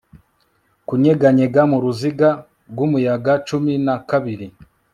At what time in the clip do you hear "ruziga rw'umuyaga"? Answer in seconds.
1.83-3.33